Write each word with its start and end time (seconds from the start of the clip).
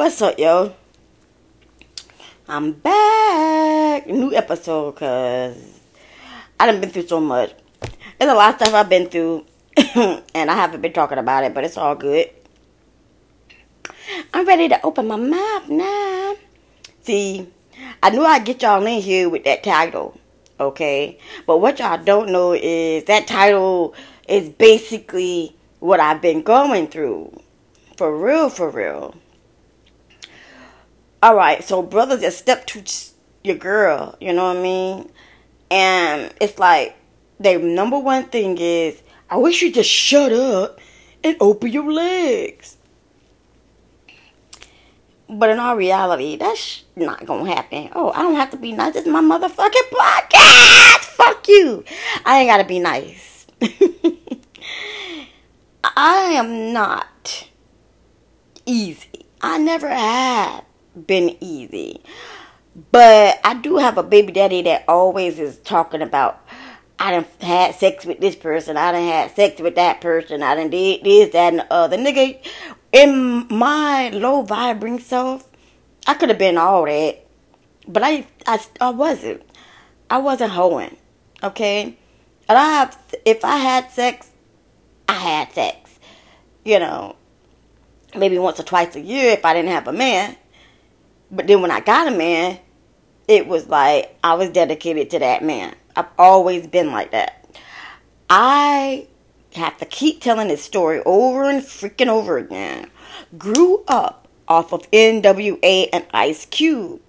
What's 0.00 0.22
up, 0.22 0.38
yo? 0.38 0.72
I'm 2.48 2.72
back. 2.72 4.06
New 4.06 4.34
episode, 4.34 4.96
cause 4.96 5.78
I 6.58 6.64
done 6.64 6.80
been 6.80 6.88
through 6.88 7.06
so 7.06 7.20
much. 7.20 7.52
There's 8.18 8.32
a 8.32 8.34
lot 8.34 8.54
of 8.54 8.60
stuff 8.62 8.72
I've 8.72 8.88
been 8.88 9.10
through, 9.10 9.44
and 9.76 10.50
I 10.50 10.54
haven't 10.54 10.80
been 10.80 10.94
talking 10.94 11.18
about 11.18 11.44
it, 11.44 11.52
but 11.52 11.64
it's 11.64 11.76
all 11.76 11.94
good. 11.94 12.30
I'm 14.32 14.46
ready 14.46 14.70
to 14.70 14.82
open 14.86 15.06
my 15.06 15.16
mouth 15.16 15.68
now. 15.68 16.34
See, 17.02 17.46
I 18.02 18.08
knew 18.08 18.24
I'd 18.24 18.46
get 18.46 18.62
y'all 18.62 18.86
in 18.86 19.02
here 19.02 19.28
with 19.28 19.44
that 19.44 19.62
title, 19.62 20.18
okay? 20.58 21.18
But 21.46 21.58
what 21.58 21.78
y'all 21.78 22.02
don't 22.02 22.32
know 22.32 22.54
is 22.54 23.04
that 23.04 23.26
title 23.26 23.94
is 24.26 24.48
basically 24.48 25.54
what 25.78 26.00
I've 26.00 26.22
been 26.22 26.40
going 26.40 26.86
through. 26.86 27.38
For 27.98 28.16
real, 28.16 28.48
for 28.48 28.70
real. 28.70 29.14
Alright, 31.22 31.64
so 31.64 31.82
brothers 31.82 32.22
just 32.22 32.38
step 32.38 32.66
to 32.68 32.82
your 33.44 33.56
girl, 33.56 34.16
you 34.22 34.32
know 34.32 34.46
what 34.46 34.56
I 34.56 34.62
mean? 34.62 35.10
And 35.70 36.32
it's 36.40 36.58
like, 36.58 36.96
their 37.38 37.58
number 37.58 37.98
one 37.98 38.24
thing 38.24 38.56
is, 38.58 39.02
I 39.28 39.36
wish 39.36 39.60
you 39.60 39.70
just 39.70 39.90
shut 39.90 40.32
up 40.32 40.80
and 41.22 41.36
open 41.40 41.70
your 41.70 41.92
legs. 41.92 42.78
But 45.28 45.50
in 45.50 45.58
all 45.58 45.76
reality, 45.76 46.36
that's 46.36 46.84
not 46.96 47.26
gonna 47.26 47.54
happen. 47.54 47.90
Oh, 47.94 48.10
I 48.12 48.22
don't 48.22 48.36
have 48.36 48.50
to 48.52 48.56
be 48.56 48.72
nice. 48.72 48.96
It's 48.96 49.06
my 49.06 49.20
motherfucking 49.20 49.90
podcast. 49.92 51.00
Fuck 51.00 51.46
you. 51.48 51.84
I 52.24 52.40
ain't 52.40 52.48
gotta 52.48 52.64
be 52.64 52.78
nice. 52.78 53.46
I 55.84 56.32
am 56.32 56.72
not 56.72 57.46
easy. 58.64 59.26
I 59.42 59.58
never 59.58 59.88
have 59.88 60.64
been 61.06 61.36
easy. 61.40 62.02
But 62.92 63.40
I 63.44 63.54
do 63.54 63.76
have 63.78 63.98
a 63.98 64.02
baby 64.02 64.32
daddy 64.32 64.62
that 64.62 64.84
always 64.86 65.38
is 65.38 65.58
talking 65.58 66.02
about 66.02 66.46
I 67.00 67.12
done 67.12 67.26
had 67.40 67.74
sex 67.76 68.04
with 68.04 68.20
this 68.20 68.36
person, 68.36 68.76
I 68.76 68.92
done 68.92 69.04
had 69.04 69.34
sex 69.34 69.58
with 69.58 69.76
that 69.76 70.02
person, 70.02 70.42
I 70.42 70.54
done 70.54 70.68
did 70.68 71.02
this, 71.02 71.32
that, 71.32 71.54
and 71.54 71.60
the 71.60 71.72
other. 71.72 71.96
Nigga, 71.96 72.38
in 72.92 73.46
my 73.48 74.10
low 74.10 74.42
vibrating 74.42 74.98
self, 74.98 75.48
I 76.06 76.12
could 76.12 76.28
have 76.28 76.38
been 76.38 76.58
all 76.58 76.84
that. 76.84 77.26
But 77.88 78.02
I, 78.02 78.26
I, 78.46 78.62
I 78.82 78.90
wasn't. 78.90 79.42
I 80.10 80.18
wasn't 80.18 80.52
hoeing. 80.52 80.98
Okay? 81.42 81.96
And 82.48 82.58
I 82.58 82.70
have, 82.72 82.98
if 83.24 83.46
I 83.46 83.56
had 83.56 83.90
sex, 83.90 84.30
I 85.08 85.14
had 85.14 85.52
sex. 85.52 85.98
You 86.66 86.80
know, 86.80 87.16
maybe 88.14 88.38
once 88.38 88.60
or 88.60 88.64
twice 88.64 88.94
a 88.94 89.00
year 89.00 89.30
if 89.30 89.44
I 89.46 89.54
didn't 89.54 89.70
have 89.70 89.88
a 89.88 89.92
man. 89.92 90.36
But 91.30 91.46
then 91.46 91.62
when 91.62 91.70
I 91.70 91.80
got 91.80 92.08
a 92.08 92.16
man, 92.16 92.58
it 93.28 93.46
was 93.46 93.68
like 93.68 94.16
I 94.24 94.34
was 94.34 94.50
dedicated 94.50 95.10
to 95.10 95.18
that 95.20 95.44
man. 95.44 95.74
I've 95.94 96.08
always 96.18 96.66
been 96.66 96.90
like 96.90 97.12
that. 97.12 97.46
I 98.28 99.06
have 99.54 99.78
to 99.78 99.84
keep 99.84 100.20
telling 100.20 100.48
this 100.48 100.62
story 100.62 101.02
over 101.04 101.48
and 101.48 101.62
freaking 101.62 102.08
over 102.08 102.38
again. 102.38 102.90
Grew 103.36 103.84
up 103.88 104.28
off 104.48 104.72
of 104.72 104.90
NWA 104.90 105.88
and 105.92 106.04
Ice 106.12 106.44
Cube. 106.46 107.00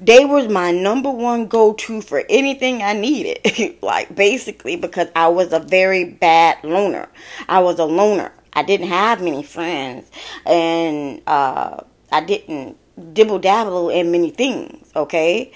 They 0.00 0.24
was 0.24 0.48
my 0.48 0.72
number 0.72 1.10
one 1.10 1.46
go 1.46 1.72
to 1.74 2.00
for 2.00 2.24
anything 2.28 2.82
I 2.82 2.92
needed. 2.92 3.78
like 3.82 4.14
basically 4.14 4.76
because 4.76 5.08
I 5.14 5.28
was 5.28 5.52
a 5.52 5.60
very 5.60 6.04
bad 6.04 6.58
loner. 6.64 7.08
I 7.48 7.60
was 7.60 7.78
a 7.78 7.84
loner. 7.84 8.32
I 8.52 8.64
didn't 8.64 8.88
have 8.88 9.22
many 9.22 9.44
friends 9.44 10.10
and 10.44 11.22
uh, 11.28 11.82
I 12.10 12.20
didn't 12.24 12.76
dibble 13.12 13.38
dabble 13.38 13.90
in 13.90 14.10
many 14.10 14.30
things, 14.30 14.90
okay? 14.94 15.52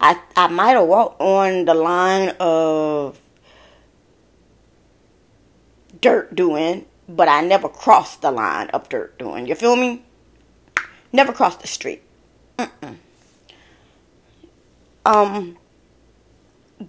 I 0.00 0.20
I 0.36 0.48
might 0.48 0.72
have 0.72 0.86
walked 0.86 1.20
on 1.20 1.64
the 1.64 1.74
line 1.74 2.30
of 2.40 3.18
dirt 6.00 6.34
doing, 6.34 6.86
but 7.08 7.28
I 7.28 7.40
never 7.40 7.68
crossed 7.68 8.22
the 8.22 8.30
line 8.30 8.68
of 8.70 8.88
dirt 8.88 9.18
doing. 9.18 9.46
You 9.46 9.54
feel 9.54 9.76
me? 9.76 10.04
Never 11.12 11.32
crossed 11.32 11.60
the 11.60 11.68
street. 11.68 12.02
Mm-mm. 12.58 12.96
Um, 15.04 15.58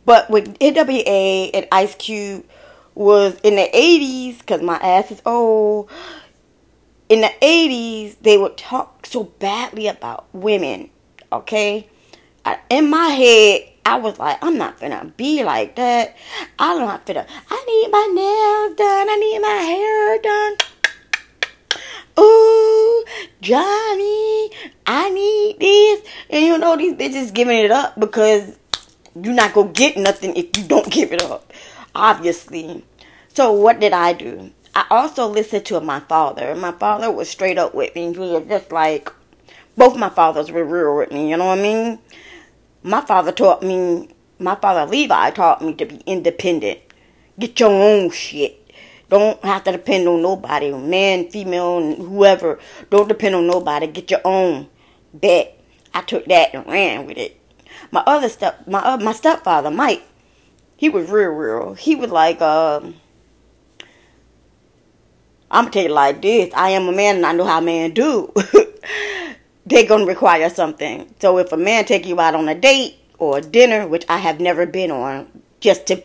but 0.05 0.29
with 0.29 0.57
NWA 0.59 1.51
and 1.53 1.67
Ice 1.71 1.95
Cube 1.95 2.45
was 2.95 3.39
in 3.43 3.55
the 3.55 3.69
80s, 3.73 4.39
because 4.39 4.61
my 4.61 4.77
ass 4.77 5.11
is 5.11 5.21
old. 5.25 5.89
In 7.13 7.21
the 7.21 7.31
80s, 7.43 8.15
they 8.23 8.39
would 8.39 8.57
talk 8.57 9.05
so 9.05 9.25
badly 9.25 9.85
about 9.85 10.25
women, 10.33 10.89
okay? 11.31 11.87
I, 12.43 12.57
in 12.71 12.89
my 12.89 13.09
head, 13.09 13.69
I 13.85 13.99
was 13.99 14.17
like, 14.17 14.43
I'm 14.43 14.57
not 14.57 14.79
gonna 14.79 15.13
be 15.15 15.43
like 15.43 15.75
that. 15.75 16.17
I'm 16.57 16.79
not 16.79 17.05
gonna. 17.05 17.27
I 17.51 17.65
need 17.67 17.91
my 17.91 18.09
nails 18.15 18.77
done. 18.77 19.09
I 19.11 19.15
need 19.17 19.39
my 19.41 19.61
hair 19.61 20.21
done. 20.23 20.57
Ooh, 22.19 23.05
Johnny, 23.41 24.49
I 24.87 25.11
need 25.11 25.59
this. 25.59 26.01
And 26.31 26.43
you 26.43 26.57
know, 26.57 26.75
these 26.75 26.95
bitches 26.95 27.31
giving 27.31 27.59
it 27.59 27.69
up 27.69 27.99
because 27.99 28.57
you're 29.21 29.35
not 29.35 29.53
gonna 29.53 29.69
get 29.71 29.97
nothing 29.97 30.35
if 30.35 30.57
you 30.57 30.63
don't 30.67 30.89
give 30.91 31.13
it 31.13 31.21
up. 31.21 31.53
Obviously. 31.93 32.83
So, 33.35 33.51
what 33.51 33.79
did 33.79 33.93
I 33.93 34.13
do? 34.13 34.49
I 34.75 34.85
also 34.89 35.27
listened 35.27 35.65
to 35.67 35.79
my 35.81 35.99
father. 35.99 36.55
My 36.55 36.71
father 36.71 37.11
was 37.11 37.29
straight 37.29 37.57
up 37.57 37.75
with 37.75 37.93
me. 37.95 38.13
He 38.13 38.19
was 38.19 38.45
just 38.47 38.71
like, 38.71 39.11
both 39.77 39.97
my 39.97 40.09
fathers 40.09 40.51
were 40.51 40.63
real 40.63 40.97
with 40.97 41.11
me, 41.11 41.29
you 41.29 41.37
know 41.37 41.47
what 41.47 41.59
I 41.59 41.61
mean? 41.61 41.99
My 42.83 43.01
father 43.01 43.31
taught 43.31 43.63
me, 43.63 44.09
my 44.39 44.55
father 44.55 44.89
Levi 44.89 45.31
taught 45.31 45.61
me 45.61 45.73
to 45.75 45.85
be 45.85 46.01
independent. 46.05 46.79
Get 47.39 47.59
your 47.59 47.69
own 47.69 48.11
shit. 48.11 48.59
Don't 49.09 49.43
have 49.43 49.63
to 49.65 49.71
depend 49.71 50.07
on 50.07 50.21
nobody, 50.21 50.71
man, 50.71 51.29
female, 51.29 51.95
whoever. 51.95 52.59
Don't 52.89 53.07
depend 53.07 53.35
on 53.35 53.47
nobody. 53.47 53.87
Get 53.87 54.09
your 54.09 54.21
own. 54.25 54.69
Bet. 55.13 55.59
I 55.93 56.01
took 56.01 56.25
that 56.25 56.53
and 56.53 56.65
ran 56.65 57.05
with 57.05 57.17
it. 57.17 57.39
My 57.91 58.01
other 58.07 58.29
step, 58.29 58.67
my 58.67 58.79
uh, 58.79 58.97
my 58.97 59.13
stepfather 59.13 59.69
Mike, 59.69 60.01
he 60.75 60.89
was 60.89 61.09
real, 61.09 61.29
real. 61.29 61.73
He 61.75 61.95
was 61.95 62.09
like, 62.09 62.41
um, 62.41 62.95
I'm 65.53 65.65
gonna 65.65 65.71
tell 65.71 65.83
you 65.83 65.89
like 65.89 66.23
this. 66.23 66.51
I 66.55 66.71
am 66.71 66.87
a 66.87 66.91
man 66.91 67.17
and 67.17 67.25
I 67.27 67.31
know 67.31 67.45
how 67.45 67.61
men 67.61 67.91
do. 67.91 68.33
They're 69.67 69.85
gonna 69.85 70.05
require 70.05 70.49
something. 70.49 71.13
So 71.19 71.37
if 71.37 71.51
a 71.51 71.57
man 71.57 71.85
take 71.85 72.07
you 72.07 72.19
out 72.19 72.33
on 72.33 72.49
a 72.49 72.55
date 72.55 72.95
or 73.19 73.37
a 73.37 73.41
dinner, 73.41 73.87
which 73.87 74.03
I 74.09 74.17
have 74.17 74.39
never 74.39 74.65
been 74.65 74.89
on, 74.89 75.43
just 75.59 75.85
to 75.87 76.01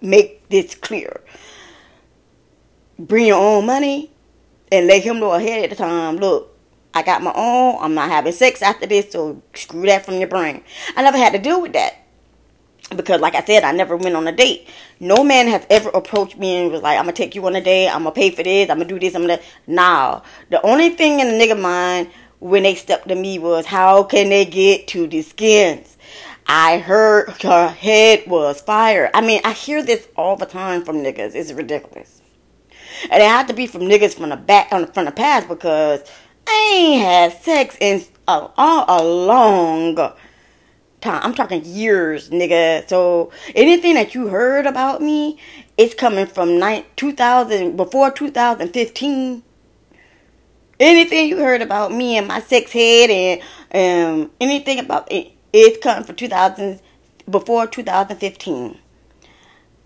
make 0.00 0.48
this 0.50 0.76
clear, 0.76 1.20
bring 2.96 3.26
your 3.26 3.42
own 3.42 3.66
money 3.66 4.12
and 4.70 4.86
let 4.86 5.02
him 5.02 5.18
know 5.18 5.32
ahead 5.32 5.72
of 5.72 5.78
time. 5.78 6.18
Look, 6.18 6.56
I 6.94 7.02
got 7.02 7.22
my 7.22 7.32
own. 7.34 7.78
I'm 7.80 7.94
not 7.94 8.08
having 8.08 8.32
sex 8.32 8.62
after 8.62 8.86
this, 8.86 9.10
so 9.10 9.42
screw 9.52 9.84
that 9.86 10.06
from 10.06 10.14
your 10.14 10.28
brain. 10.28 10.62
I 10.96 11.02
never 11.02 11.18
had 11.18 11.32
to 11.32 11.40
deal 11.40 11.60
with 11.60 11.72
that 11.72 12.01
because 12.96 13.20
like 13.20 13.34
I 13.34 13.42
said, 13.42 13.64
I 13.64 13.72
never 13.72 13.96
went 13.96 14.16
on 14.16 14.26
a 14.26 14.32
date. 14.32 14.68
No 15.00 15.24
man 15.24 15.48
has 15.48 15.66
ever 15.70 15.88
approached 15.90 16.38
me 16.38 16.56
and 16.56 16.72
was 16.72 16.82
like, 16.82 16.98
I'm 16.98 17.04
gonna 17.04 17.12
take 17.12 17.34
you 17.34 17.46
on 17.46 17.56
a 17.56 17.60
date, 17.60 17.88
I'm 17.88 18.04
gonna 18.04 18.12
pay 18.12 18.30
for 18.30 18.42
this, 18.42 18.70
I'm 18.70 18.78
gonna 18.78 18.88
do 18.88 18.98
this, 18.98 19.14
I'm 19.14 19.22
gonna 19.22 19.40
nah. 19.66 20.22
The 20.50 20.64
only 20.66 20.90
thing 20.90 21.20
in 21.20 21.26
the 21.28 21.44
nigga 21.44 21.60
mind 21.60 22.10
when 22.40 22.64
they 22.64 22.74
stepped 22.74 23.08
to 23.08 23.14
me 23.14 23.38
was 23.38 23.66
how 23.66 24.02
can 24.02 24.28
they 24.28 24.44
get 24.44 24.88
to 24.88 25.06
the 25.06 25.22
skins? 25.22 25.96
I 26.46 26.78
heard 26.78 27.30
her 27.42 27.68
head 27.68 28.24
was 28.26 28.60
fire. 28.60 29.10
I 29.14 29.20
mean, 29.20 29.40
I 29.44 29.52
hear 29.52 29.82
this 29.82 30.08
all 30.16 30.36
the 30.36 30.46
time 30.46 30.84
from 30.84 30.96
niggas. 30.96 31.34
It's 31.34 31.52
ridiculous. 31.52 32.20
And 33.10 33.22
it 33.22 33.28
had 33.28 33.48
to 33.48 33.54
be 33.54 33.66
from 33.66 33.82
niggas 33.82 34.14
from 34.16 34.30
the 34.30 34.36
back 34.36 34.72
on 34.72 34.82
the 34.82 34.86
front 34.86 35.08
of 35.08 35.14
the 35.14 35.20
past 35.20 35.48
because 35.48 36.02
I 36.46 36.74
ain't 36.74 37.02
had 37.02 37.42
sex 37.42 37.76
in 37.80 38.04
a, 38.28 38.48
a 38.58 39.02
long 39.02 39.98
time. 41.02 41.20
I'm 41.22 41.34
talking 41.34 41.62
years, 41.64 42.30
nigga. 42.30 42.88
So 42.88 43.30
anything 43.54 43.94
that 43.94 44.14
you 44.14 44.28
heard 44.28 44.66
about 44.66 45.02
me, 45.02 45.38
it's 45.76 45.94
coming 45.94 46.26
from 46.26 46.58
nine, 46.58 46.84
2000 46.96 47.76
before 47.76 48.10
2015. 48.10 49.42
Anything 50.80 51.28
you 51.28 51.38
heard 51.38 51.62
about 51.62 51.92
me 51.92 52.16
and 52.16 52.26
my 52.26 52.40
sex 52.40 52.72
head 52.72 53.10
and 53.10 54.24
um, 54.24 54.30
anything 54.40 54.78
about 54.78 55.10
it, 55.12 55.32
it's 55.52 55.82
coming 55.82 56.04
from 56.04 56.16
2000 56.16 56.80
before 57.28 57.66
2015. 57.66 58.78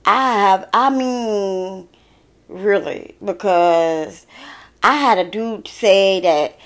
I 0.06 0.32
have, 0.38 0.68
I 0.72 0.90
mean, 0.90 1.88
really, 2.48 3.16
because 3.22 4.26
I 4.82 4.94
had 4.94 5.18
a 5.18 5.28
dude 5.28 5.66
say 5.66 6.20
that 6.20 6.58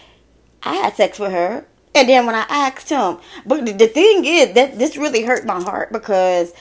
I 0.62 0.74
had 0.74 0.94
sex 0.94 1.18
with 1.18 1.32
her 1.32 1.66
and 1.94 2.08
then 2.08 2.26
when 2.26 2.34
I 2.34 2.46
asked 2.48 2.88
him, 2.88 3.18
but 3.44 3.66
the 3.66 3.86
thing 3.86 4.24
is 4.24 4.54
that 4.54 4.78
this 4.78 4.96
really 4.96 5.22
hurt 5.22 5.44
my 5.44 5.60
heart 5.60 5.92
because 5.92 6.52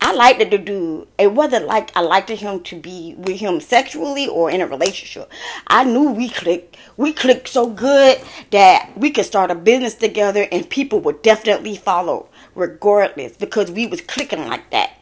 I 0.00 0.14
liked 0.14 0.38
the 0.38 0.58
dude. 0.58 1.08
It 1.18 1.32
wasn't 1.32 1.66
like 1.66 1.94
I 1.96 2.00
liked 2.00 2.28
him 2.28 2.62
to 2.62 2.78
be 2.78 3.14
with 3.18 3.40
him 3.40 3.60
sexually 3.60 4.28
or 4.28 4.50
in 4.50 4.60
a 4.60 4.66
relationship. 4.66 5.30
I 5.66 5.84
knew 5.84 6.10
we 6.10 6.28
clicked. 6.28 6.76
We 6.96 7.12
clicked 7.12 7.48
so 7.48 7.68
good 7.68 8.20
that 8.52 8.92
we 8.96 9.10
could 9.10 9.24
start 9.24 9.50
a 9.50 9.56
business 9.56 9.94
together 9.94 10.46
and 10.52 10.68
people 10.70 11.00
would 11.00 11.22
definitely 11.22 11.76
follow 11.76 12.28
regardless 12.54 13.36
because 13.36 13.70
we 13.72 13.86
was 13.86 14.00
clicking 14.00 14.46
like 14.46 14.70
that. 14.70 14.92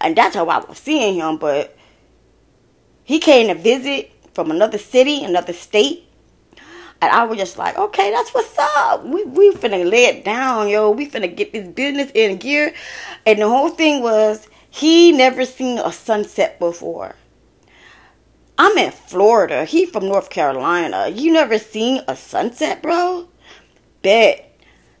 And 0.00 0.16
that's 0.16 0.34
how 0.34 0.46
I 0.48 0.58
was 0.64 0.78
seeing 0.78 1.16
him. 1.16 1.36
But 1.36 1.76
he 3.04 3.20
came 3.20 3.48
to 3.48 3.54
visit 3.54 4.10
from 4.34 4.50
another 4.50 4.78
city, 4.78 5.24
another 5.24 5.52
state. 5.52 6.09
And 7.02 7.10
I 7.10 7.24
was 7.24 7.38
just 7.38 7.56
like, 7.56 7.78
okay, 7.78 8.10
that's 8.10 8.34
what's 8.34 8.58
up. 8.58 9.04
We 9.04 9.24
we 9.24 9.52
finna 9.52 9.88
lay 9.88 10.04
it 10.06 10.24
down, 10.24 10.68
yo. 10.68 10.90
We 10.90 11.08
finna 11.08 11.34
get 11.34 11.52
this 11.52 11.66
business 11.68 12.10
in 12.14 12.36
gear. 12.36 12.74
And 13.24 13.40
the 13.40 13.48
whole 13.48 13.70
thing 13.70 14.02
was 14.02 14.48
he 14.68 15.12
never 15.12 15.44
seen 15.46 15.78
a 15.78 15.92
sunset 15.92 16.58
before. 16.58 17.14
I'm 18.58 18.76
in 18.76 18.92
Florida. 18.92 19.64
He 19.64 19.86
from 19.86 20.06
North 20.08 20.28
Carolina. 20.28 21.08
You 21.08 21.32
never 21.32 21.58
seen 21.58 22.02
a 22.06 22.14
sunset, 22.14 22.82
bro? 22.82 23.28
Bet. 24.02 24.46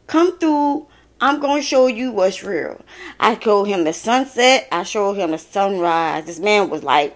Come 0.06 0.38
through. 0.38 0.88
I'm 1.20 1.38
gonna 1.38 1.60
show 1.60 1.86
you 1.86 2.12
what's 2.12 2.42
real. 2.42 2.80
I 3.20 3.38
showed 3.38 3.64
him 3.64 3.84
the 3.84 3.92
sunset. 3.92 4.66
I 4.72 4.84
showed 4.84 5.18
him 5.18 5.32
the 5.32 5.38
sunrise. 5.38 6.24
This 6.24 6.38
man 6.38 6.70
was 6.70 6.82
like 6.82 7.14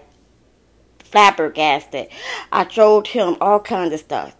flabbergasted. 0.99 2.09
I 2.51 2.67
showed 2.67 3.07
him 3.07 3.37
all 3.41 3.59
kinds 3.59 3.93
of 3.93 3.99
stuff. 3.99 4.35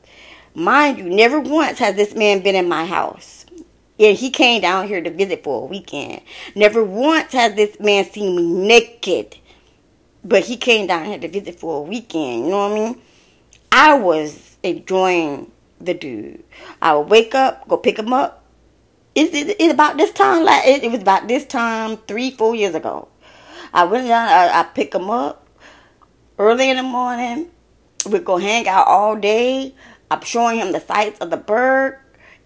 Mind 0.55 0.97
you, 0.97 1.03
never 1.03 1.39
once 1.39 1.79
has 1.79 1.95
this 1.95 2.15
man 2.15 2.41
been 2.41 2.55
in 2.55 2.69
my 2.69 2.85
house. 2.85 3.45
And 3.99 4.17
he 4.17 4.29
came 4.29 4.61
down 4.61 4.87
here 4.87 5.01
to 5.01 5.09
visit 5.09 5.43
for 5.43 5.63
a 5.63 5.65
weekend. 5.65 6.21
Never 6.55 6.83
once 6.83 7.33
has 7.33 7.55
this 7.55 7.79
man 7.79 8.09
seen 8.09 8.35
me 8.35 8.47
naked. 8.67 9.37
But 10.23 10.45
he 10.45 10.57
came 10.57 10.87
down 10.87 11.05
here 11.05 11.19
to 11.19 11.27
visit 11.27 11.59
for 11.59 11.79
a 11.79 11.81
weekend, 11.81 12.45
you 12.45 12.51
know 12.51 12.69
what 12.69 12.71
I 12.71 12.75
mean? 12.75 13.01
I 13.71 13.97
was 13.97 14.57
enjoying 14.63 15.51
the 15.79 15.93
dude. 15.93 16.43
I 16.81 16.95
would 16.95 17.09
wake 17.09 17.35
up, 17.35 17.67
go 17.67 17.77
pick 17.77 17.99
him 17.99 18.13
up. 18.13 18.43
It's, 19.13 19.33
it, 19.35 19.55
it 19.59 19.71
about 19.71 19.97
this 19.97 20.11
time, 20.11 20.43
like 20.43 20.65
it, 20.65 20.83
it, 20.83 20.91
was 20.91 21.01
about 21.01 21.27
this 21.27 21.45
time 21.45 21.97
three, 22.07 22.31
four 22.31 22.55
years 22.55 22.75
ago. 22.75 23.07
I 23.73 23.83
went 23.83 24.07
down, 24.07 24.27
I, 24.27 24.61
I 24.61 24.63
pick 24.63 24.95
him 24.95 25.09
up 25.09 25.47
early 26.39 26.69
in 26.69 26.77
the 26.77 26.83
morning. 26.83 27.51
We'd 28.09 28.25
go 28.25 28.37
hang 28.37 28.67
out 28.67 28.87
all 28.87 29.15
day. 29.15 29.73
I'm 30.11 30.21
showing 30.21 30.59
him 30.59 30.71
the 30.71 30.79
sights 30.79 31.19
of 31.19 31.29
the 31.29 31.37
Burg 31.37 31.97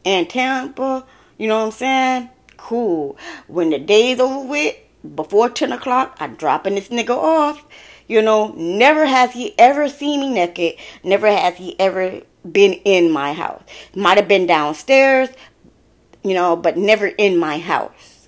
and 0.06 0.30
Tampa. 0.30 1.06
You 1.38 1.48
know 1.48 1.60
what 1.60 1.66
I'm 1.66 1.72
saying? 1.72 2.30
Cool. 2.58 3.18
When 3.48 3.70
the 3.70 3.80
day's 3.80 4.20
over 4.20 4.48
with, 4.48 4.76
before 5.16 5.50
10 5.50 5.72
o'clock, 5.72 6.18
I'm 6.20 6.36
dropping 6.36 6.76
this 6.76 6.90
nigga 6.90 7.16
off. 7.16 7.64
You 8.08 8.22
know, 8.22 8.54
never 8.58 9.06
has 9.06 9.34
he 9.34 9.54
ever 9.58 9.88
seen 9.88 10.22
me 10.22 10.30
naked. 10.34 10.76
Never 11.04 11.28
has 11.28 11.58
he 11.58 11.80
ever 11.80 12.22
been 12.50 12.74
in 12.74 13.12
my 13.12 13.34
house. 13.34 13.62
Might 13.96 14.18
have 14.18 14.28
been 14.28 14.48
downstairs, 14.48 15.30
you 16.24 16.34
know, 16.34 16.56
but 16.56 16.78
never 16.78 17.08
in 17.08 17.38
my 17.38 17.60
house. 17.60 18.28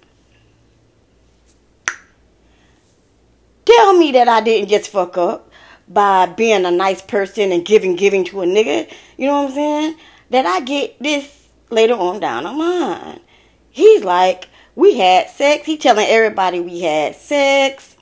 Tell 3.65 3.97
me 3.97 4.11
that 4.11 4.27
I 4.27 4.41
didn't 4.41 4.69
just 4.69 4.89
fuck 4.89 5.17
up 5.17 5.50
by 5.87 6.25
being 6.25 6.65
a 6.65 6.71
nice 6.71 7.01
person 7.01 7.51
and 7.51 7.65
giving 7.65 7.95
giving 7.95 8.23
to 8.25 8.41
a 8.41 8.45
nigga. 8.45 8.91
You 9.17 9.27
know 9.27 9.43
what 9.43 9.49
I'm 9.49 9.55
saying? 9.55 9.97
That 10.29 10.45
I 10.45 10.61
get 10.61 10.97
this 10.99 11.49
later 11.69 11.93
on 11.93 12.19
down 12.19 12.43
the 12.43 12.51
line. 12.51 13.19
He's 13.69 14.03
like, 14.03 14.49
we 14.75 14.97
had 14.97 15.29
sex. 15.29 15.65
He 15.65 15.77
telling 15.77 16.07
everybody 16.07 16.59
we 16.59 16.81
had 16.81 17.15
sex. 17.15 17.95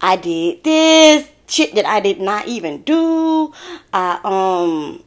I 0.00 0.16
did 0.16 0.64
this 0.64 1.28
shit 1.46 1.74
that 1.74 1.86
I 1.86 2.00
did 2.00 2.20
not 2.20 2.46
even 2.46 2.82
do. 2.82 3.52
I 3.92 4.20
um 4.24 5.02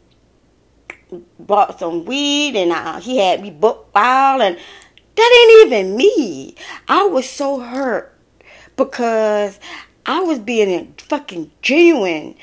bought 1.40 1.80
some 1.80 2.06
weed 2.06 2.56
and 2.56 2.74
I, 2.74 3.00
he 3.00 3.18
had 3.18 3.42
me 3.42 3.52
book 3.52 3.90
wild 3.94 4.42
and 4.42 4.58
that 5.16 5.48
ain't 5.50 5.68
even 5.68 5.96
me. 5.96 6.56
I 6.88 7.06
was 7.06 7.30
so 7.30 7.60
hurt 7.60 8.14
because 8.76 9.60
I 10.08 10.22
was 10.22 10.40
being 10.40 10.94
fucking 10.98 11.52
genuine 11.62 12.36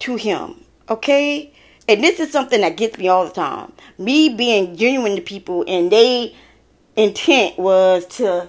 to 0.00 0.16
him, 0.16 0.64
okay? 0.90 1.52
And 1.88 2.04
this 2.04 2.20
is 2.20 2.30
something 2.30 2.60
that 2.60 2.76
gets 2.76 2.98
me 2.98 3.08
all 3.08 3.24
the 3.24 3.32
time. 3.32 3.72
Me 3.98 4.28
being 4.28 4.76
genuine 4.76 5.16
to 5.16 5.22
people 5.22 5.64
and 5.66 5.90
they 5.90 6.36
intent 6.96 7.58
was 7.58 8.04
to 8.18 8.48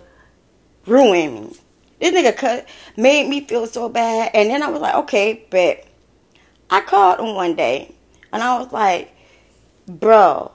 ruin 0.86 1.34
me. 1.34 1.56
This 2.00 2.14
nigga 2.14 2.36
cut 2.36 2.68
made 2.98 3.30
me 3.30 3.46
feel 3.46 3.68
so 3.68 3.88
bad 3.88 4.32
and 4.34 4.50
then 4.50 4.62
I 4.62 4.70
was 4.70 4.82
like, 4.82 4.96
okay, 4.96 5.46
but 5.50 5.86
I 6.70 6.82
called 6.82 7.20
him 7.20 7.36
one 7.36 7.56
day 7.56 7.96
and 8.34 8.44
I 8.44 8.60
was 8.60 8.74
like, 8.74 9.16
bro, 9.88 10.52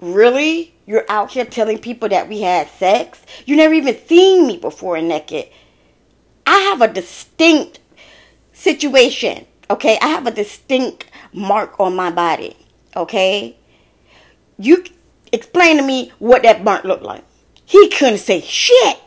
really? 0.00 0.74
You're 0.86 1.06
out 1.08 1.30
here 1.30 1.44
telling 1.44 1.78
people 1.78 2.08
that 2.10 2.28
we 2.28 2.42
had 2.42 2.68
sex? 2.68 3.22
You 3.46 3.56
never 3.56 3.72
even 3.72 3.96
seen 4.06 4.46
me 4.46 4.58
before 4.58 5.00
naked. 5.00 5.48
I 6.46 6.58
have 6.58 6.82
a 6.82 6.88
distinct 6.92 7.80
situation. 8.52 9.46
Okay, 9.70 9.98
I 10.02 10.08
have 10.08 10.26
a 10.26 10.30
distinct 10.30 11.06
mark 11.32 11.78
on 11.78 11.94
my 11.94 12.10
body. 12.10 12.56
Okay, 12.96 13.56
you 14.58 14.84
explain 15.32 15.76
to 15.76 15.82
me 15.82 16.12
what 16.18 16.42
that 16.42 16.64
burnt 16.64 16.84
looked 16.84 17.04
like. 17.04 17.24
He 17.64 17.88
couldn't 17.88 18.18
say 18.18 18.40
shit. 18.40 18.98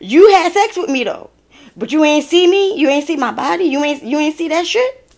You 0.00 0.30
had 0.30 0.52
sex 0.52 0.76
with 0.76 0.90
me 0.90 1.04
though, 1.04 1.30
but 1.76 1.92
you 1.92 2.04
ain't 2.04 2.24
see 2.24 2.48
me. 2.48 2.76
You 2.78 2.88
ain't 2.88 3.06
see 3.06 3.16
my 3.16 3.32
body. 3.32 3.64
You 3.64 3.82
ain't 3.84 4.02
you 4.02 4.18
ain't 4.18 4.36
see 4.36 4.48
that 4.48 4.66
shit. 4.66 5.12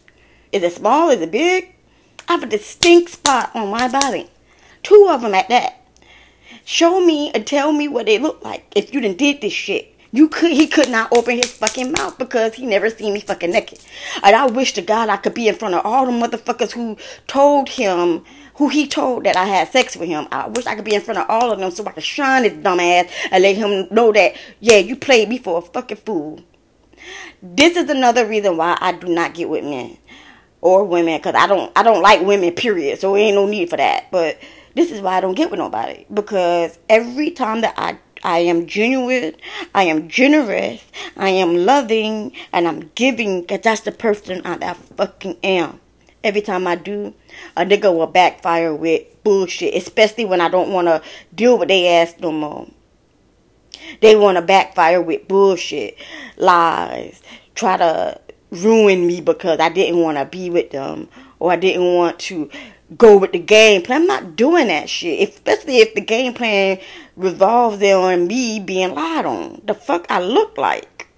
Is 0.53 0.63
it 0.63 0.73
small? 0.73 1.11
Is 1.11 1.21
it 1.21 1.31
big? 1.31 1.75
I 2.29 2.35
have 2.35 2.43
a 2.43 2.47
distinct 2.47 3.11
spot 3.11 3.51
on 3.55 3.71
my 3.71 3.89
body. 3.89 4.31
Two 4.83 5.09
of 5.11 5.23
them 5.23 5.35
at 5.35 5.49
that. 5.49 5.81
Show 6.65 7.05
me 7.05 7.31
and 7.33 7.47
tell 7.47 7.73
me 7.73 7.89
what 7.89 8.07
they 8.07 8.19
look 8.19 8.45
like 8.45 8.67
if 8.77 8.93
you 8.95 9.01
done 9.01 9.17
did 9.17 9.41
this 9.41 9.53
shit. 9.53 9.97
You 10.12 10.29
could 10.29 10.51
he 10.51 10.67
could 10.67 10.91
not 10.91 11.12
open 11.12 11.37
his 11.37 11.53
fucking 11.53 11.93
mouth 11.93 12.19
because 12.19 12.55
he 12.55 12.67
never 12.67 12.91
seen 12.91 13.15
me 13.15 13.21
fucking 13.21 13.53
naked. 13.53 13.79
And 14.23 14.35
I 14.35 14.47
wish 14.47 14.73
to 14.73 14.83
God 14.83 15.09
I 15.09 15.17
could 15.17 15.35
be 15.35 15.47
in 15.47 15.55
front 15.55 15.75
of 15.75 15.87
all 15.87 16.07
the 16.07 16.12
motherfuckers 16.12 16.73
who 16.73 16.97
told 17.29 17.69
him 17.69 18.25
who 18.61 18.69
he 18.69 18.87
told 18.87 19.25
that 19.25 19.37
I 19.37 19.45
had 19.47 19.73
sex 19.73 19.97
with 19.97 20.09
him. 20.09 20.27
I 20.31 20.49
wish 20.49 20.67
I 20.67 20.75
could 20.75 20.85
be 20.85 20.95
in 20.95 21.01
front 21.01 21.19
of 21.19 21.31
all 21.31 21.51
of 21.51 21.59
them 21.59 21.71
so 21.71 21.85
I 21.87 21.93
could 21.93 22.03
shine 22.03 22.45
his 22.45 22.53
dumb 22.62 22.81
ass 22.81 23.11
and 23.31 23.43
let 23.43 23.57
him 23.57 23.89
know 23.91 24.12
that, 24.12 24.35
yeah, 24.61 24.77
you 24.77 24.97
played 24.97 25.31
me 25.31 25.39
for 25.39 25.59
a 25.59 25.62
fucking 25.62 25.97
fool. 25.97 26.41
This 27.41 27.77
is 27.77 27.89
another 27.89 28.27
reason 28.27 28.59
why 28.59 28.77
I 28.81 28.93
do 28.93 29.09
not 29.09 29.33
get 29.33 29.49
with 29.49 29.65
men 29.65 29.97
or 30.61 30.85
women 30.85 31.17
because 31.17 31.35
I 31.35 31.47
don't 31.47 31.73
I 31.75 31.83
don't 31.83 32.03
like 32.03 32.21
women 32.21 32.53
period. 32.53 33.01
So 33.01 33.17
ain't 33.17 33.35
no 33.35 33.47
need 33.47 33.71
for 33.71 33.79
that. 33.79 34.11
But 34.11 34.38
this 34.75 34.90
is 34.90 35.00
why 35.00 35.17
I 35.17 35.21
don't 35.21 35.35
get 35.35 35.50
with 35.50 35.59
nobody 35.59 36.05
because 36.12 36.79
every 36.88 37.31
time 37.31 37.62
that 37.62 37.75
I 37.79 37.99
I 38.23 38.41
am 38.41 38.67
genuine. 38.67 39.35
I 39.75 39.85
am 39.85 40.09
generous. 40.09 40.85
I 41.17 41.31
am 41.31 41.57
loving. 41.57 42.33
And 42.53 42.69
I'm 42.69 42.91
giving 42.95 43.43
because 43.43 43.61
that's 43.61 43.81
the 43.83 43.93
person 43.93 44.43
I, 44.45 44.59
I 44.61 44.75
fucking 44.75 45.39
am. 45.43 45.81
Every 46.23 46.43
time 46.43 46.67
I 46.67 46.75
do, 46.75 47.15
a 47.57 47.65
nigga 47.65 47.95
will 47.95 48.07
backfire 48.07 48.75
with 48.75 49.03
bullshit. 49.25 49.75
Especially 49.75 50.25
when 50.25 50.41
I 50.41 50.49
don't 50.49 50.73
want 50.73 50.89
to 50.89 51.03
deal 51.35 51.59
with 51.59 51.69
their 51.69 52.03
ass 52.03 52.15
no 52.21 52.31
more. 52.31 52.69
They 54.00 54.17
want 54.17 54.37
to 54.37 54.43
backfire 54.43 55.00
with 55.00 55.27
bullshit. 55.29 55.97
Lies. 56.37 57.23
Try 57.55 57.79
to 57.79 58.21
ruin 58.50 59.07
me 59.07 59.21
because 59.21 59.61
I 59.61 59.69
didn't 59.69 60.00
want 60.00 60.19
to 60.19 60.25
be 60.27 60.50
with 60.50 60.71
them. 60.71 61.09
Or 61.39 61.53
I 61.53 61.57
didn't 61.57 61.95
want 61.95 62.19
to 62.21 62.50
go 62.97 63.16
with 63.16 63.32
the 63.32 63.38
game 63.38 63.82
plan. 63.82 64.02
I'm 64.02 64.06
not 64.06 64.37
doing 64.37 64.68
that 64.68 64.88
shit. 64.88 65.28
Especially 65.28 65.78
if 65.78 65.94
the 65.94 66.00
game 66.00 66.35
plan 66.35 66.78
revolves 67.16 67.82
on 67.82 68.26
me 68.26 68.61
being 68.61 68.94
lied 68.94 69.26
on. 69.26 69.62
The 69.64 69.75
fuck 69.75 70.06
I 70.11 70.20
look 70.20 70.56
like. 70.56 71.09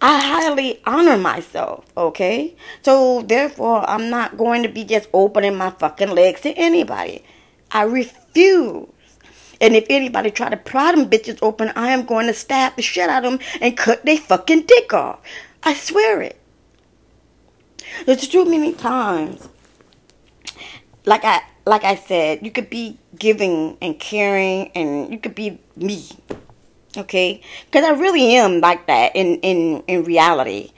I 0.00 0.20
highly 0.20 0.80
honor 0.86 1.18
myself, 1.18 1.84
okay? 1.96 2.54
So 2.82 3.22
therefore 3.22 3.88
I'm 3.88 4.10
not 4.10 4.36
going 4.36 4.62
to 4.62 4.68
be 4.68 4.84
just 4.84 5.08
opening 5.12 5.56
my 5.56 5.70
fucking 5.70 6.10
legs 6.10 6.42
to 6.42 6.50
anybody. 6.50 7.24
I 7.72 7.82
refuse. 7.82 8.86
And 9.60 9.74
if 9.74 9.86
anybody 9.90 10.30
try 10.30 10.50
to 10.50 10.56
pry 10.56 10.92
them 10.92 11.10
bitches 11.10 11.40
open, 11.42 11.72
I 11.74 11.88
am 11.88 12.04
going 12.04 12.28
to 12.28 12.34
stab 12.34 12.76
the 12.76 12.82
shit 12.82 13.10
out 13.10 13.24
of 13.24 13.32
them 13.32 13.48
and 13.60 13.76
cut 13.76 14.04
their 14.04 14.16
fucking 14.16 14.62
dick 14.62 14.94
off. 14.94 15.20
I 15.64 15.74
swear 15.74 16.22
it. 16.22 16.40
There's 18.06 18.28
too 18.28 18.44
many 18.44 18.72
times 18.72 19.48
like 21.08 21.24
I 21.24 21.42
like 21.66 21.84
I 21.84 21.96
said, 21.96 22.44
you 22.44 22.50
could 22.50 22.70
be 22.70 22.98
giving 23.18 23.76
and 23.80 23.98
caring, 23.98 24.70
and 24.74 25.10
you 25.10 25.18
could 25.18 25.34
be 25.34 25.58
me. 25.76 26.06
Okay, 26.96 27.40
because 27.66 27.84
I 27.84 27.90
really 27.90 28.36
am 28.36 28.60
like 28.60 28.86
that 28.86 29.16
in 29.16 29.40
in 29.40 29.82
in 29.86 30.04
reality. 30.04 30.72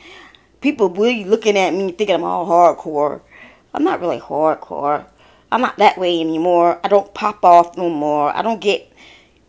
People 0.60 0.88
really 0.90 1.24
looking 1.24 1.56
at 1.58 1.72
me 1.72 1.92
thinking 1.92 2.14
I'm 2.14 2.24
all 2.24 2.46
hardcore. 2.46 3.22
I'm 3.74 3.82
not 3.82 4.00
really 4.00 4.20
hardcore. 4.20 5.06
I'm 5.50 5.62
not 5.62 5.78
that 5.78 5.98
way 5.98 6.20
anymore. 6.20 6.78
I 6.84 6.88
don't 6.88 7.12
pop 7.14 7.44
off 7.44 7.76
no 7.76 7.88
more. 7.88 8.34
I 8.36 8.42
don't 8.42 8.60
get 8.60 8.92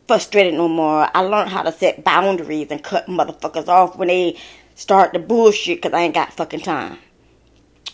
frustrated 0.07 0.53
no 0.55 0.67
more. 0.67 1.07
I 1.13 1.19
learned 1.21 1.49
how 1.49 1.63
to 1.63 1.71
set 1.71 2.03
boundaries 2.03 2.67
and 2.71 2.83
cut 2.83 3.07
motherfuckers 3.07 3.67
off 3.67 3.97
when 3.97 4.07
they 4.07 4.37
start 4.75 5.13
the 5.13 5.19
bullshit 5.19 5.77
because 5.77 5.93
I 5.93 6.01
ain't 6.01 6.15
got 6.15 6.33
fucking 6.33 6.61
time. 6.61 6.97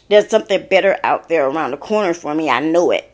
There's 0.10 0.30
something 0.30 0.66
better 0.70 0.98
out 1.04 1.28
there 1.28 1.48
around 1.48 1.72
the 1.72 1.78
corner 1.78 2.14
for 2.14 2.34
me. 2.34 2.50
I 2.50 2.60
know 2.60 2.92
it. 2.92 3.12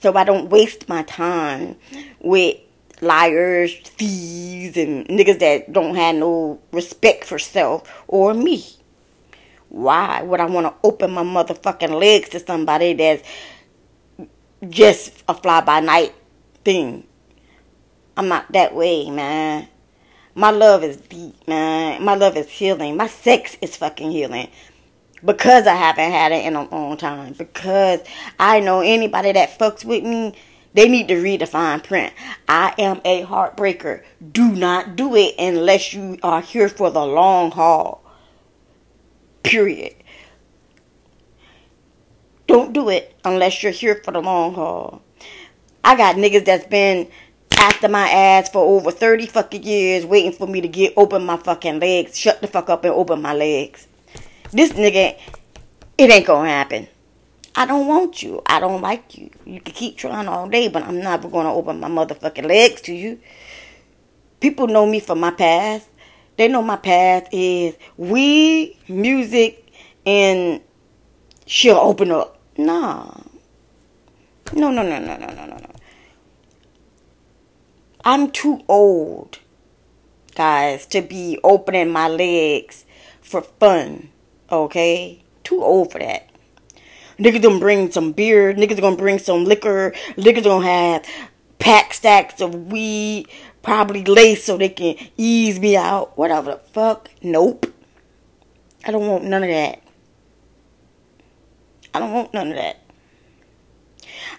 So 0.00 0.14
I 0.14 0.24
don't 0.24 0.50
waste 0.50 0.88
my 0.88 1.02
time 1.04 1.76
with 2.20 2.56
liars, 3.00 3.74
thieves, 3.82 4.76
and 4.76 5.06
niggas 5.08 5.38
that 5.40 5.72
don't 5.72 5.94
have 5.96 6.16
no 6.16 6.60
respect 6.72 7.24
for 7.24 7.38
self 7.38 7.90
or 8.06 8.34
me. 8.34 8.64
Why 9.68 10.22
would 10.22 10.40
I 10.40 10.46
want 10.46 10.66
to 10.66 10.74
open 10.86 11.10
my 11.10 11.24
motherfucking 11.24 11.98
legs 11.98 12.28
to 12.30 12.40
somebody 12.40 12.92
that's 12.92 13.22
just 14.68 15.24
a 15.28 15.34
fly 15.34 15.60
by 15.62 15.80
night 15.80 16.14
thing? 16.64 17.04
I'm 18.16 18.28
not 18.28 18.52
that 18.52 18.74
way, 18.74 19.10
man. 19.10 19.66
My 20.36 20.50
love 20.50 20.84
is 20.84 20.98
deep, 20.98 21.48
man. 21.48 22.04
My 22.04 22.14
love 22.14 22.36
is 22.36 22.48
healing. 22.48 22.96
My 22.96 23.06
sex 23.08 23.56
is 23.60 23.76
fucking 23.76 24.12
healing 24.12 24.48
because 25.24 25.66
I 25.66 25.74
haven't 25.74 26.10
had 26.10 26.32
it 26.32 26.44
in 26.44 26.54
a 26.56 26.68
long 26.68 26.96
time. 26.96 27.32
Because 27.32 28.00
I 28.38 28.60
know 28.60 28.80
anybody 28.80 29.32
that 29.32 29.58
fucks 29.58 29.84
with 29.84 30.04
me, 30.04 30.34
they 30.74 30.88
need 30.88 31.08
to 31.08 31.20
read 31.20 31.40
the 31.40 31.46
fine 31.46 31.80
print. 31.80 32.12
I 32.48 32.74
am 32.78 33.00
a 33.04 33.22
heartbreaker. 33.22 34.02
Do 34.32 34.52
not 34.52 34.96
do 34.96 35.14
it 35.14 35.34
unless 35.38 35.94
you 35.94 36.18
are 36.22 36.40
here 36.40 36.68
for 36.68 36.90
the 36.90 37.04
long 37.04 37.52
haul. 37.52 38.04
Period. 39.42 39.94
Don't 42.46 42.72
do 42.72 42.88
it 42.88 43.14
unless 43.24 43.62
you're 43.62 43.72
here 43.72 44.00
for 44.04 44.10
the 44.10 44.20
long 44.20 44.54
haul. 44.54 45.02
I 45.82 45.96
got 45.96 46.16
niggas 46.16 46.44
that's 46.44 46.66
been 46.66 47.08
after 47.52 47.88
my 47.88 48.08
ass 48.08 48.50
for 48.50 48.58
over 48.58 48.90
30 48.90 49.26
fucking 49.26 49.62
years 49.62 50.04
waiting 50.04 50.32
for 50.32 50.46
me 50.46 50.60
to 50.60 50.68
get 50.68 50.92
open 50.96 51.24
my 51.24 51.36
fucking 51.36 51.78
legs, 51.78 52.18
shut 52.18 52.40
the 52.40 52.46
fuck 52.46 52.68
up 52.68 52.84
and 52.84 52.92
open 52.92 53.22
my 53.22 53.32
legs. 53.32 53.86
This 54.54 54.70
nigga, 54.72 55.18
it 55.98 56.10
ain't 56.12 56.26
gonna 56.26 56.48
happen. 56.48 56.86
I 57.56 57.66
don't 57.66 57.88
want 57.88 58.22
you. 58.22 58.40
I 58.46 58.60
don't 58.60 58.80
like 58.80 59.18
you. 59.18 59.30
You 59.44 59.60
can 59.60 59.74
keep 59.74 59.96
trying 59.96 60.28
all 60.28 60.48
day, 60.48 60.68
but 60.68 60.84
I'm 60.84 61.00
never 61.00 61.28
gonna 61.28 61.52
open 61.52 61.80
my 61.80 61.88
motherfucking 61.88 62.46
legs 62.46 62.80
to 62.82 62.94
you. 62.94 63.18
People 64.38 64.68
know 64.68 64.86
me 64.86 65.00
from 65.00 65.18
my 65.18 65.32
past. 65.32 65.88
They 66.36 66.46
know 66.46 66.62
my 66.62 66.76
past 66.76 67.26
is 67.32 67.74
weed, 67.96 68.78
music, 68.86 69.72
and 70.06 70.60
she'll 71.46 71.74
open 71.74 72.12
up. 72.12 72.38
Nah. 72.56 73.10
No, 74.52 74.70
no, 74.70 74.82
no, 74.82 75.00
no, 75.00 75.16
no, 75.16 75.26
no, 75.26 75.46
no, 75.46 75.56
no. 75.56 75.70
I'm 78.04 78.30
too 78.30 78.62
old, 78.68 79.40
guys, 80.36 80.86
to 80.86 81.02
be 81.02 81.40
opening 81.42 81.90
my 81.90 82.06
legs 82.06 82.84
for 83.20 83.42
fun. 83.42 84.10
Okay? 84.62 85.22
Too 85.42 85.62
old 85.62 85.92
for 85.92 85.98
that. 85.98 86.30
Niggas 87.18 87.42
gonna 87.42 87.60
bring 87.60 87.90
some 87.90 88.12
beer. 88.12 88.54
Niggas 88.54 88.80
gonna 88.80 88.96
bring 88.96 89.18
some 89.18 89.44
liquor. 89.44 89.92
Niggas 90.16 90.44
gonna 90.44 90.66
have 90.66 91.06
pack 91.58 91.94
stacks 91.94 92.40
of 92.40 92.72
weed, 92.72 93.28
probably 93.62 94.04
lace 94.04 94.44
so 94.44 94.56
they 94.56 94.68
can 94.68 94.96
ease 95.16 95.58
me 95.58 95.76
out. 95.76 96.16
Whatever 96.18 96.52
the 96.52 96.58
fuck. 96.72 97.10
Nope. 97.22 97.72
I 98.84 98.90
don't 98.90 99.06
want 99.06 99.24
none 99.24 99.42
of 99.42 99.48
that. 99.48 99.80
I 101.94 102.00
don't 102.00 102.12
want 102.12 102.34
none 102.34 102.48
of 102.48 102.56
that. 102.56 102.83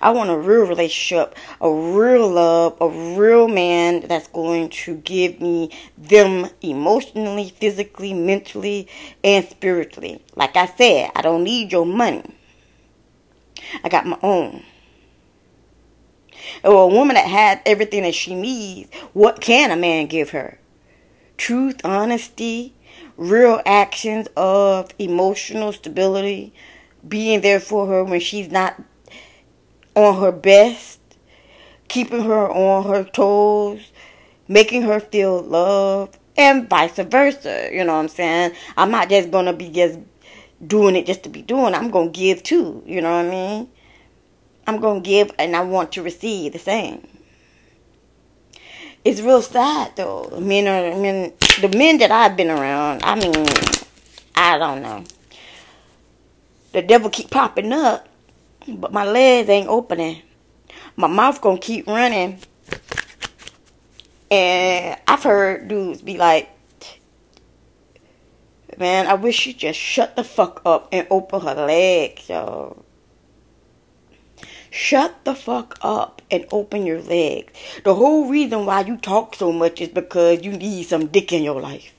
I 0.05 0.11
want 0.11 0.29
a 0.29 0.37
real 0.37 0.67
relationship, 0.67 1.35
a 1.59 1.67
real 1.67 2.29
love, 2.29 2.77
a 2.79 2.87
real 3.19 3.47
man 3.47 4.01
that's 4.01 4.27
going 4.27 4.69
to 4.69 4.97
give 4.97 5.41
me 5.41 5.71
them 5.97 6.47
emotionally, 6.61 7.49
physically, 7.49 8.13
mentally, 8.13 8.87
and 9.23 9.43
spiritually. 9.43 10.23
Like 10.35 10.55
I 10.57 10.67
said, 10.67 11.09
I 11.15 11.23
don't 11.23 11.43
need 11.43 11.71
your 11.71 11.87
money. 11.87 12.21
I 13.83 13.89
got 13.89 14.05
my 14.05 14.19
own. 14.21 14.61
Or 16.63 16.83
a 16.83 16.87
woman 16.87 17.15
that 17.15 17.25
has 17.27 17.57
everything 17.65 18.03
that 18.03 18.13
she 18.13 18.35
needs, 18.35 18.93
what 19.13 19.41
can 19.41 19.71
a 19.71 19.75
man 19.75 20.05
give 20.05 20.29
her? 20.29 20.59
Truth, 21.35 21.81
honesty, 21.83 22.75
real 23.17 23.59
actions 23.65 24.27
of 24.37 24.91
emotional 24.99 25.73
stability, 25.73 26.53
being 27.07 27.41
there 27.41 27.59
for 27.59 27.87
her 27.87 28.03
when 28.03 28.19
she's 28.19 28.51
not 28.51 28.79
on 29.95 30.19
her 30.21 30.31
best, 30.31 30.99
keeping 31.87 32.21
her 32.21 32.49
on 32.49 32.85
her 32.85 33.03
toes, 33.03 33.91
making 34.47 34.83
her 34.83 34.99
feel 34.99 35.41
loved, 35.41 36.17
and 36.37 36.69
vice 36.69 36.97
versa. 36.97 37.69
You 37.71 37.83
know 37.83 37.93
what 37.93 37.99
I'm 37.99 38.07
saying? 38.09 38.51
I'm 38.77 38.91
not 38.91 39.09
just 39.09 39.31
gonna 39.31 39.53
be 39.53 39.69
just 39.69 39.99
doing 40.65 40.95
it 40.95 41.05
just 41.05 41.23
to 41.23 41.29
be 41.29 41.41
doing. 41.41 41.73
I'm 41.73 41.89
gonna 41.89 42.09
give 42.09 42.43
too. 42.43 42.83
You 42.85 43.01
know 43.01 43.11
what 43.11 43.25
I 43.25 43.29
mean? 43.29 43.69
I'm 44.67 44.79
gonna 44.79 45.01
give, 45.01 45.31
and 45.39 45.55
I 45.55 45.61
want 45.61 45.91
to 45.93 46.03
receive 46.03 46.53
the 46.53 46.59
same. 46.59 47.07
It's 49.03 49.21
real 49.21 49.41
sad 49.41 49.95
though. 49.95 50.35
Men 50.41 50.67
are, 50.67 50.91
I 50.91 50.97
mean, 50.99 51.33
the 51.61 51.69
men 51.77 51.99
that 51.99 52.11
I've 52.11 52.35
been 52.35 52.49
around. 52.49 53.03
I 53.03 53.15
mean, 53.15 53.45
I 54.35 54.57
don't 54.57 54.81
know. 54.81 55.03
The 56.71 56.81
devil 56.81 57.09
keep 57.09 57.29
popping 57.29 57.71
up 57.71 58.09
but 58.67 58.91
my 58.91 59.05
legs 59.05 59.49
ain't 59.49 59.69
opening. 59.69 60.21
My 60.95 61.07
mouth 61.07 61.41
gonna 61.41 61.59
keep 61.59 61.87
running. 61.87 62.39
And 64.31 64.99
I've 65.07 65.23
heard 65.23 65.67
dudes 65.67 66.01
be 66.01 66.17
like, 66.17 66.49
Man, 68.77 69.07
I 69.07 69.13
wish 69.13 69.37
she 69.37 69.53
just 69.53 69.79
shut 69.79 70.17
the 70.17 70.23
fuck 70.23 70.61
up 70.65 70.89
and 70.91 71.07
open 71.09 71.41
her 71.41 71.53
legs, 71.53 72.27
yo. 72.27 72.83
Shut 74.69 75.23
the 75.23 75.33
fuck 75.33 75.77
up 75.81 76.21
and 76.29 76.45
open 76.51 76.85
your 76.85 77.01
legs. 77.01 77.53
The 77.85 77.95
whole 77.95 78.29
reason 78.29 78.65
why 78.65 78.81
you 78.81 78.97
talk 78.97 79.35
so 79.35 79.53
much 79.53 79.79
is 79.79 79.87
because 79.87 80.43
you 80.43 80.51
need 80.51 80.83
some 80.83 81.07
dick 81.07 81.31
in 81.31 81.43
your 81.43 81.61
life. 81.61 81.93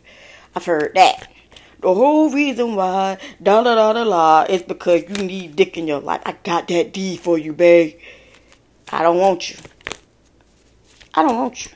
I've 0.54 0.66
heard 0.66 0.92
that. 0.96 1.32
The 1.80 1.92
whole 1.92 2.30
reason 2.30 2.74
why 2.74 3.18
da 3.42 3.62
da 3.62 3.74
da 3.74 3.92
da 3.92 4.02
la 4.02 4.46
is 4.48 4.62
because 4.62 5.02
you 5.08 5.24
need 5.24 5.56
dick 5.56 5.76
in 5.76 5.86
your 5.86 6.00
life. 6.00 6.22
I 6.24 6.32
got 6.42 6.68
that 6.68 6.92
D 6.92 7.16
for 7.16 7.38
you, 7.38 7.52
babe. 7.52 7.98
I 8.90 9.02
don't 9.02 9.18
want 9.18 9.50
you. 9.50 9.56
I 11.14 11.22
don't 11.22 11.36
want 11.36 11.64
you. 11.66 11.72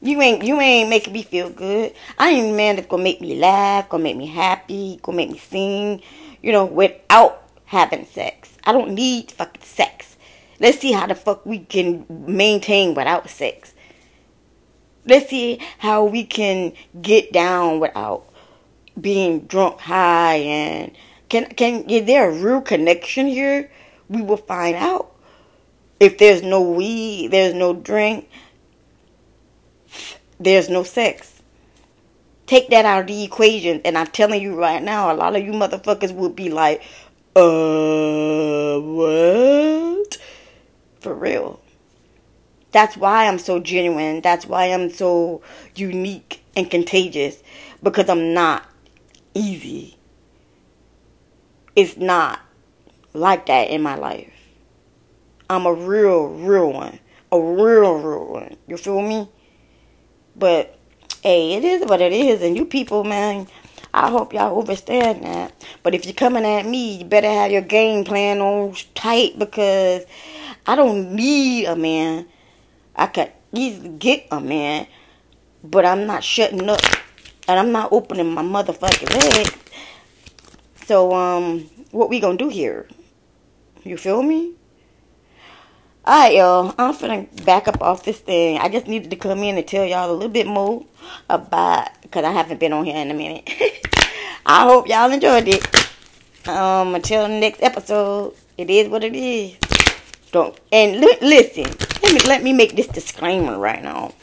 You 0.00 0.22
ain't 0.22 0.44
you 0.44 0.60
ain't 0.60 0.88
making 0.88 1.12
me 1.12 1.24
feel 1.24 1.50
good. 1.50 1.92
I 2.18 2.30
ain't 2.30 2.54
a 2.54 2.56
man 2.56 2.76
that's 2.76 2.88
gonna 2.88 3.02
make 3.02 3.20
me 3.20 3.38
laugh, 3.38 3.88
gonna 3.88 4.02
make 4.02 4.16
me 4.16 4.26
happy, 4.26 4.98
gonna 5.02 5.16
make 5.16 5.30
me 5.30 5.38
sing, 5.38 6.02
you 6.40 6.52
know, 6.52 6.64
without 6.64 7.42
having 7.64 8.06
sex. 8.06 8.56
I 8.64 8.72
don't 8.72 8.92
need 8.92 9.32
fucking 9.32 9.62
sex. 9.62 10.16
Let's 10.60 10.78
see 10.78 10.92
how 10.92 11.06
the 11.06 11.14
fuck 11.14 11.44
we 11.44 11.60
can 11.60 12.06
maintain 12.08 12.94
without 12.94 13.28
sex. 13.28 13.74
Let's 15.04 15.28
see 15.28 15.60
how 15.78 16.04
we 16.04 16.24
can 16.24 16.72
get 17.00 17.32
down 17.32 17.80
without 17.80 18.28
being 19.00 19.40
drunk 19.40 19.80
high 19.80 20.36
and 20.36 20.92
can 21.28 21.46
can 21.46 21.88
is 21.88 22.06
there 22.06 22.30
a 22.30 22.32
real 22.32 22.60
connection 22.60 23.26
here? 23.26 23.70
We 24.08 24.22
will 24.22 24.38
find 24.38 24.76
out. 24.76 25.14
If 26.00 26.18
there's 26.18 26.42
no 26.42 26.62
weed, 26.62 27.32
there's 27.32 27.54
no 27.54 27.74
drink, 27.74 28.28
there's 30.38 30.68
no 30.68 30.84
sex. 30.84 31.42
Take 32.46 32.70
that 32.70 32.84
out 32.84 33.02
of 33.02 33.06
the 33.08 33.24
equation, 33.24 33.82
and 33.84 33.98
I'm 33.98 34.06
telling 34.06 34.40
you 34.40 34.54
right 34.54 34.82
now, 34.82 35.12
a 35.12 35.14
lot 35.14 35.36
of 35.36 35.44
you 35.44 35.52
motherfuckers 35.52 36.14
would 36.14 36.34
be 36.34 36.50
like, 36.50 36.82
uh, 37.36 38.78
what? 38.80 40.18
For 41.00 41.12
real. 41.12 41.60
That's 42.70 42.96
why 42.96 43.26
I'm 43.26 43.38
so 43.38 43.58
genuine. 43.58 44.20
That's 44.20 44.46
why 44.46 44.66
I'm 44.66 44.90
so 44.90 45.42
unique 45.74 46.42
and 46.56 46.70
contagious. 46.70 47.42
Because 47.82 48.08
I'm 48.08 48.32
not 48.34 48.64
easy. 49.38 49.96
It's 51.76 51.96
not 51.96 52.40
like 53.12 53.46
that 53.46 53.70
in 53.70 53.82
my 53.82 53.94
life. 53.94 54.32
I'm 55.48 55.64
a 55.64 55.72
real, 55.72 56.28
real 56.28 56.72
one. 56.72 56.98
A 57.30 57.40
real, 57.40 57.94
real 57.94 58.26
one. 58.26 58.56
You 58.66 58.76
feel 58.76 59.00
me? 59.00 59.28
But, 60.36 60.78
hey, 61.22 61.54
it 61.54 61.64
is 61.64 61.86
what 61.86 62.00
it 62.00 62.12
is. 62.12 62.42
And 62.42 62.56
you 62.56 62.64
people, 62.64 63.04
man, 63.04 63.46
I 63.94 64.10
hope 64.10 64.32
y'all 64.32 64.58
understand 64.58 65.24
that. 65.24 65.64
But 65.82 65.94
if 65.94 66.04
you're 66.04 66.14
coming 66.14 66.44
at 66.44 66.66
me, 66.66 66.98
you 66.98 67.04
better 67.04 67.30
have 67.30 67.50
your 67.50 67.62
game 67.62 68.04
plan 68.04 68.40
on 68.40 68.74
tight 68.94 69.38
because 69.38 70.04
I 70.66 70.74
don't 70.74 71.12
need 71.12 71.66
a 71.66 71.76
man. 71.76 72.26
I 72.96 73.06
could 73.06 73.32
easily 73.52 73.90
get 73.90 74.26
a 74.30 74.40
man, 74.40 74.86
but 75.62 75.86
I'm 75.86 76.06
not 76.06 76.24
shutting 76.24 76.68
up 76.68 76.80
and 77.48 77.58
I'm 77.58 77.72
not 77.72 77.90
opening 77.90 78.32
my 78.32 78.42
motherfucking 78.42 79.10
leg. 79.10 79.48
So, 80.84 81.14
um, 81.14 81.68
what 81.90 82.10
we 82.10 82.20
gonna 82.20 82.36
do 82.36 82.48
here? 82.48 82.86
You 83.84 83.96
feel 83.96 84.22
me? 84.22 84.52
Alright, 86.06 86.34
y'all. 86.36 86.74
I'm 86.78 86.94
finna 86.94 87.44
back 87.44 87.68
up 87.68 87.82
off 87.82 88.04
this 88.04 88.18
thing. 88.18 88.58
I 88.58 88.68
just 88.68 88.86
needed 88.86 89.10
to 89.10 89.16
come 89.16 89.42
in 89.42 89.56
and 89.56 89.66
tell 89.66 89.84
y'all 89.84 90.10
a 90.10 90.12
little 90.12 90.28
bit 90.28 90.46
more 90.46 90.84
about 91.28 91.88
because 92.02 92.24
I 92.24 92.30
haven't 92.32 92.60
been 92.60 92.72
on 92.72 92.84
here 92.84 92.96
in 92.96 93.10
a 93.10 93.14
minute. 93.14 93.46
I 94.46 94.64
hope 94.64 94.88
y'all 94.88 95.10
enjoyed 95.10 95.48
it. 95.48 96.48
Um, 96.48 96.94
until 96.94 97.28
next 97.28 97.62
episode, 97.62 98.34
it 98.56 98.70
is 98.70 98.88
what 98.88 99.04
it 99.04 99.14
is. 99.14 99.56
Don't 100.32 100.58
and 100.72 101.00
li- 101.00 101.18
listen. 101.20 101.64
Let 102.02 102.14
me 102.14 102.20
let 102.26 102.42
me 102.42 102.52
make 102.52 102.76
this 102.76 102.86
disclaimer 102.86 103.58
right 103.58 103.82
now. 103.82 104.14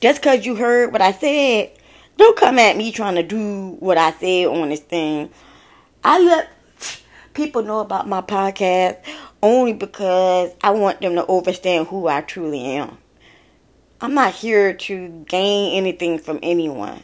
Just 0.00 0.20
because 0.20 0.44
you 0.44 0.54
heard 0.54 0.92
what 0.92 1.00
I 1.00 1.12
said, 1.12 1.72
don't 2.16 2.36
come 2.36 2.58
at 2.58 2.76
me 2.76 2.92
trying 2.92 3.16
to 3.16 3.22
do 3.22 3.76
what 3.80 3.98
I 3.98 4.12
said 4.12 4.46
on 4.46 4.68
this 4.68 4.80
thing. 4.80 5.30
I 6.02 6.20
let 6.20 6.50
people 7.34 7.62
know 7.62 7.80
about 7.80 8.08
my 8.08 8.20
podcast 8.20 8.98
only 9.42 9.72
because 9.72 10.52
I 10.62 10.70
want 10.70 11.00
them 11.00 11.14
to 11.16 11.28
understand 11.28 11.88
who 11.88 12.06
I 12.08 12.20
truly 12.20 12.62
am. 12.62 12.98
I'm 14.00 14.14
not 14.14 14.34
here 14.34 14.74
to 14.74 15.24
gain 15.28 15.76
anything 15.76 16.18
from 16.18 16.38
anyone. 16.42 17.02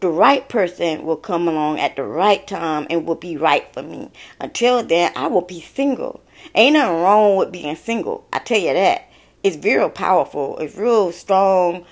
The 0.00 0.08
right 0.08 0.48
person 0.48 1.04
will 1.04 1.16
come 1.16 1.48
along 1.48 1.80
at 1.80 1.96
the 1.96 2.04
right 2.04 2.46
time 2.46 2.86
and 2.88 3.04
will 3.04 3.16
be 3.16 3.36
right 3.36 3.72
for 3.74 3.82
me. 3.82 4.10
Until 4.40 4.82
then, 4.82 5.12
I 5.16 5.26
will 5.26 5.42
be 5.42 5.60
single. 5.60 6.22
Ain't 6.54 6.74
nothing 6.74 7.02
wrong 7.02 7.36
with 7.36 7.50
being 7.50 7.74
single. 7.74 8.26
I 8.32 8.38
tell 8.38 8.58
you 8.58 8.72
that. 8.72 9.10
It's 9.42 9.62
real 9.64 9.90
powerful. 9.90 10.56
It's 10.58 10.76
real 10.76 11.10
strong, 11.12 11.84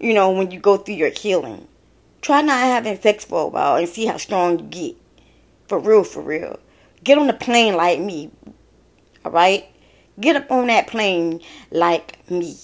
you 0.00 0.14
know, 0.14 0.30
when 0.30 0.50
you 0.50 0.58
go 0.58 0.76
through 0.76 0.94
your 0.94 1.10
healing. 1.10 1.68
Try 2.22 2.42
not 2.42 2.58
having 2.58 3.00
sex 3.00 3.24
for 3.24 3.44
a 3.44 3.46
while 3.46 3.76
and 3.76 3.88
see 3.88 4.06
how 4.06 4.16
strong 4.16 4.58
you 4.58 4.64
get. 4.66 4.96
For 5.68 5.78
real, 5.78 6.04
for 6.04 6.22
real. 6.22 6.58
Get 7.04 7.18
on 7.18 7.26
the 7.26 7.32
plane 7.32 7.76
like 7.76 8.00
me. 8.00 8.30
Alright? 9.24 9.66
Get 10.18 10.36
up 10.36 10.50
on 10.50 10.66
that 10.66 10.86
plane 10.86 11.40
like 11.70 12.28
me. 12.30 12.56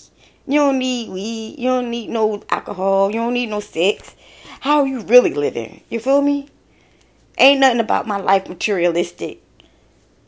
You 0.47 0.61
don't 0.61 0.79
need 0.79 1.11
weed. 1.11 1.57
You 1.59 1.69
don't 1.69 1.91
need 1.91 2.11
no 2.11 2.43
alcohol. 2.51 3.11
You 3.11 3.21
don't 3.21 3.35
need 3.35 3.49
no 3.49 3.61
sex. 3.61 4.15
How 4.61 4.81
are 4.81 4.87
you 4.87 5.01
really 5.03 5.33
living? 5.33 5.83
You 5.89 6.01
feel 6.01 6.23
me? 6.23 6.49
Ain't 7.39 7.61
nothing 7.61 7.81
about 7.81 8.07
my 8.07 8.19
life 8.19 8.49
materialistic. 8.49 9.43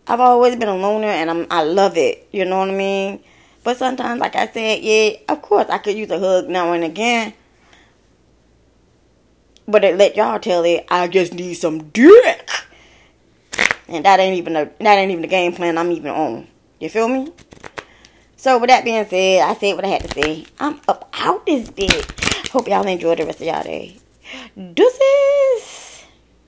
I've 0.06 0.20
always 0.20 0.56
been 0.56 0.68
a 0.68 0.76
loner 0.76 1.08
and 1.08 1.30
I'm 1.30 1.46
I 1.50 1.62
love 1.64 1.96
it. 1.96 2.28
You 2.32 2.44
know 2.44 2.60
what 2.60 2.70
I 2.70 2.74
mean? 2.74 3.20
But 3.68 3.76
sometimes, 3.76 4.18
like 4.18 4.34
I 4.34 4.46
said, 4.46 4.82
yeah, 4.82 5.10
of 5.28 5.42
course 5.42 5.66
I 5.68 5.76
could 5.76 5.94
use 5.94 6.08
a 6.10 6.18
hug 6.18 6.48
now 6.48 6.72
and 6.72 6.82
again. 6.82 7.34
But 9.66 9.84
it 9.84 9.98
let 9.98 10.16
y'all 10.16 10.40
tell 10.40 10.64
it 10.64 10.86
I 10.88 11.06
just 11.06 11.34
need 11.34 11.52
some 11.52 11.90
dick. 11.90 12.48
And 13.86 14.06
that 14.06 14.20
ain't 14.20 14.38
even 14.38 14.56
a 14.56 14.70
that 14.80 14.94
ain't 14.94 15.10
even 15.10 15.20
the 15.20 15.28
game 15.28 15.52
plan 15.52 15.76
I'm 15.76 15.92
even 15.92 16.12
on. 16.12 16.48
You 16.80 16.88
feel 16.88 17.08
me? 17.08 17.30
So 18.38 18.56
with 18.56 18.70
that 18.70 18.84
being 18.84 19.04
said, 19.04 19.42
I 19.42 19.52
said 19.52 19.74
what 19.74 19.84
I 19.84 19.88
had 19.88 20.08
to 20.08 20.14
say. 20.14 20.46
I'm 20.58 20.80
up 20.88 21.10
out 21.12 21.44
this 21.44 21.68
bitch. 21.68 22.48
Hope 22.48 22.68
y'all 22.68 22.86
enjoy 22.86 23.16
the 23.16 23.26
rest 23.26 23.42
of 23.42 23.48
y'all 23.48 23.62
day. 23.62 23.98
Deuces. 24.56 25.87